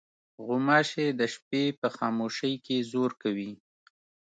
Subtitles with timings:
[0.45, 3.51] غوماشې د شپې په خاموشۍ کې زور کوي.